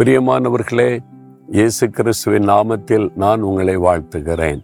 [0.00, 0.98] பிரியமானவர்களே
[1.48, 4.60] இயேசு கிறிஸ்துவின் நாமத்தில் நான் உங்களை வாழ்த்துகிறேன்.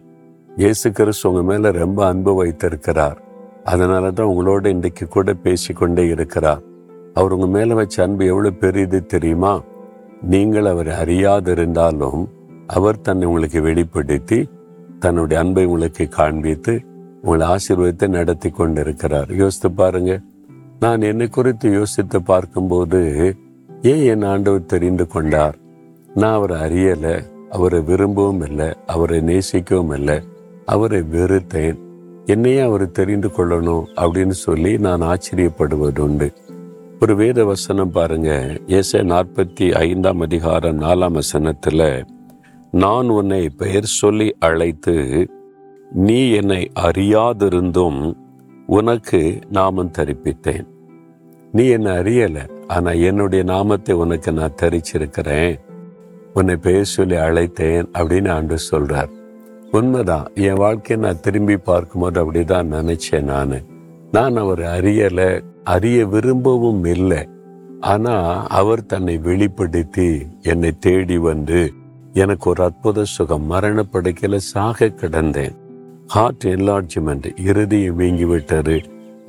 [0.55, 3.21] இயேசு கிறிஸ்து உங்க மேல ரொம்ப அன்பு வைத்திருக்கிறார்.
[3.63, 6.61] அதனால தான் உங்களோட இன்றைக்கு கூட பேசிக்கொண்டே இருக்கிறார்.
[7.13, 9.61] அவர் உங்க மேல வச்ச அன்பு எவ்வளவு பெரியது தெரியுமா?
[10.21, 12.25] நீங்கள் அவரை அறியாதிருந்தாலும்
[12.67, 14.49] அவர் தன்னை உங்களுக்கு வெளிப்படுத்தி
[14.99, 16.81] தன்னுடைய அன்பை உங்களுக்கு காண்பித்து
[17.21, 20.19] உங்களை ஆசீர்வாதத்தை நடத்தி கொண்டிருக்கிறார் யோசித்து பாருங்க.
[20.79, 23.35] நான் என்னை குறித்து யோசித்து பார்க்கும்போது
[23.81, 25.57] ஏன் என் ஆண்டவர் தெரிந்து கொண்டார்?
[26.15, 30.21] நான் அவரை அறியலை அவரை விரும்பவும் இல்லை அவரை நேசிக்கவும் இல்லை
[30.65, 31.77] அவரை வெறுத்தேன்.
[32.25, 36.33] என்னையே அவர் தெரிந்து கொள்ளணும் அப்படின்னு சொல்லி நான் ஆச்சரியப்படுவது உண்டு.
[37.01, 38.57] ஒரு வேத வசனம் பாருங்க.
[38.67, 42.05] ஏச நாற்பத்தி ஐந்தாம் அதிகாரம் நாலாம் வசனத்துல
[42.71, 45.27] நான் உன்னை பெயர் சொல்லி அழைத்து
[45.91, 48.13] நீ என்னை அறியாதிருந்தும்
[48.67, 50.65] உனக்கு நாமம் தரிப்பித்தேன்.
[51.51, 52.49] நீ என்னை அறியல?
[52.67, 55.59] ஆனா என்னுடைய நாமத்தை உனக்கு நான் தரிச்சிருக்கிறேன்.
[56.33, 59.09] உன்னை பேச சொல்லி அழைத்தேன் அப்படின்னு ஆண்டு சொல்றார்.
[59.71, 60.27] உண்மைதான்.
[60.35, 63.61] என் வாழ்க்கையை நான் திரும்பி பார்க்கும்போது அப்படிதான் நினைச்சேன் நான்.
[64.11, 67.27] நான் அவர் அறியல அறிய விரும்பவும் இல்லை.
[67.79, 71.71] ஆனா அவர் தன்னை வெளிப்படுத்தி என்னை தேடி வந்து
[72.13, 75.55] எனக்கு ஒரு அற்புத சுகம் மரண படுக்கையில சாக கிடந்தேன்.
[76.07, 78.83] ஹார்ட் என்லார்ஜ்மெண்ட் இறுதியை வீங்கி விட்டாரு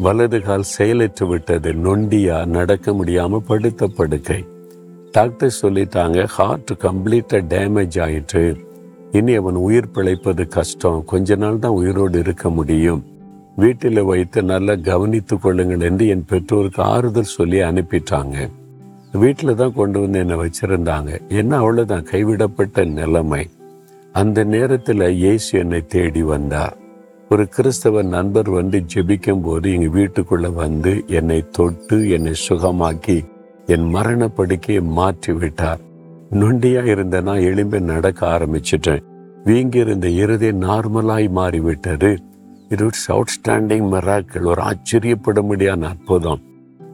[0.04, 1.70] வலது கால் செயலற்று விட்டது.
[1.84, 4.40] நொண்டியா நடக்க முடியாமல் படுத்த படுக்கை
[5.16, 8.42] டாக்டர் சொல்லிட்டாங்க ஹார்ட் கம்ப்ளீட்டாக டேமேஜ் ஆயிட்டு
[9.18, 11.04] இனி அவன் உயிர் பிழைப்பது கஷ்டம்.
[11.12, 13.02] கொஞ்ச நாள் தான் உயிரோடு இருக்க முடியும்.
[13.62, 18.36] வீட்டில் வைத்து நல்லா கவனித்து கொள்ளுங்கள் என்று என் பெற்றோருக்கு ஆறுதல் சொல்லி அனுப்பிட்டாங்க.
[19.22, 21.10] வீட்டில் தான் கொண்டு வந்து என்னை வச்சிருந்தாங்க.
[21.40, 23.44] என்ன அவ்வளோதான் கைவிடப்பட்ட நிலைமை.
[24.12, 26.76] அந்த நேரத்தில் இயேசு என்னை தேடி வந்தார்.
[27.28, 33.26] ஒரு கிறிஸ்தவ நண்பர் வந்து ஜெபிக்கும் போது எங்கள் வீட்டுக்குள்ள வந்து என்னை தொட்டு என்னை சுகமாக்கி
[33.66, 35.78] என் மரண படுக்கையை மாற்றி விட்டார்
[36.30, 39.02] நொண்டியா இருந்த நான் எலும்பி நடக்க ஆரம்பிச்சிட்டேன்.
[39.44, 42.18] வீங்கி இருந்த இறுதி நார்மலாய் மாறிவிட்டது.
[42.68, 46.42] இது ஒரு அவுட்ஸ்டாண்டிங் மெராக்கள் ஒரு ஆச்சரியப்பட முடியாத அற்புதம்.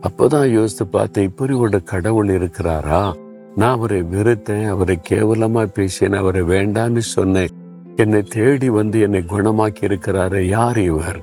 [0.03, 3.15] அப்போதான் யோசித்து பார்த்தேன் இப்படி ஒரு கடவுள் இருக்கிறாரா?
[3.57, 7.49] நான் அவரை வெறுத்தேன் அவரை கேவலமா பேசினேன் அவரை வேண்டான்னு சொன்னேன்.
[7.97, 11.19] என்னை தேடி வந்து என்னை குணமாக்கி இருக்கிறாரு யார் இவர்?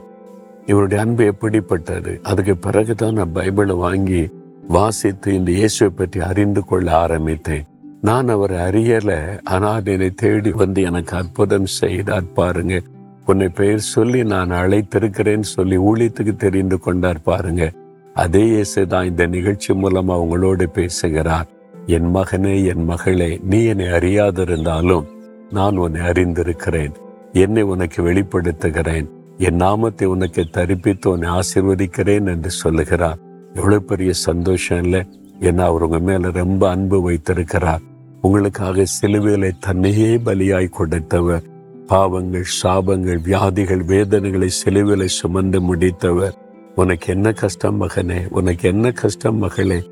[0.66, 2.20] இவருடைய அன்பு எப்படிப்பட்டது?
[2.24, 4.30] அதுக்கு பிறகுதான் நான் பைபிளை வாங்கி
[4.68, 7.66] வாசித்து இந்த இயேசுவை பற்றி அறிந்து கொள்ள ஆரம்பித்தேன்.
[8.02, 12.82] நான் அவரை அறியல ஆனால் என்னை தேடி வந்து எனக்கு அற்புதம் செய்தார் பாருங்க.
[13.26, 17.72] உன்னை பெயர் சொல்லி நான் அழைத்திருக்கிறேன்னு சொல்லி ஊழியத்துக்கு தெரிந்து கொண்டார் பாருங்க.
[18.14, 21.48] அதே இயேசு தான் இந்த நிகழ்ச்சி மூலமா உங்களோடு பேசுகிறார்.
[21.86, 25.20] என் மகனே என் மகளே நீ என்னை அறியாதிருந்தாலும்
[25.52, 26.94] நான் உன்னை அறிந்திருக்கிறேன்.
[27.34, 29.10] என்னை உனக்கு வெளிப்படுத்துகிறேன்.
[29.38, 33.18] என் நாமத்தை உனக்கு தரிப்பித்து உன்னை ஆசிர்வதிக்கிறேன் என்று சொல்லுகிறார்.
[33.54, 35.08] எவ்வளவு பெரிய சந்தோஷம் இல்லை?
[35.40, 37.80] ஏன்னா அவர் உங்க மேல ரொம்ப அன்பு வைத்திருக்கிறார்.
[38.22, 41.44] உங்களுக்காக சிலுவைகளை தன்னையே பலியாய் கொடுத்தவர்.
[41.88, 46.34] பாவங்கள் சாபங்கள் வியாதிகள் வேதனைகளை சிலுவைகளை சுமந்து முடித்தவர்.
[46.76, 48.28] உனக்கு என்ன கஷ்டம் மகனே?
[48.30, 49.84] உனக்கு என்ன கஷ்டம் மகளே?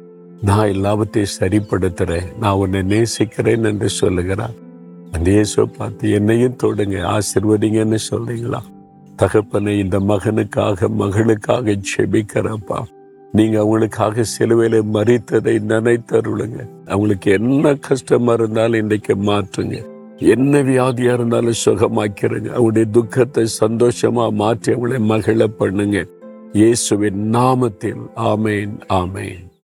[0.41, 2.37] நான் எல்லாவற்றையும் சரிப்படுத்துறேன்.
[2.37, 4.67] நான் உன்னை நேசிக்கிறேன் என்று சொல்லுகிறார்.
[5.11, 8.61] அந்த இயேசுவை பார்த்து என்னையும் தொடுங்க ஆசிர்வதிங்கன்னு சொல்றீங்களா?
[9.15, 12.79] தகப்பனை இந்த மகனுக்காக மகளுக்காக செபிக்கிறப்பா
[13.33, 16.59] நீங்க அவங்களுக்காக சிலுவையில மறித்ததை நினைத்தருளுங்க.
[16.85, 19.77] அவங்களுக்கு என்ன கஷ்டமா இருந்தாலும் இன்றைக்கு மாற்றுங்க.
[20.19, 26.05] என்ன வியாதியா இருந்தாலும் சுகமாக்கிறங்க அவங்களுடைய துக்கத்தை சந்தோஷமா மாற்றி அவங்களை மகிழ பண்ணுங்க.
[26.53, 28.03] இயேசுவின் நாமத்தில்.
[28.15, 29.48] ஆமேன் ஆமேன்.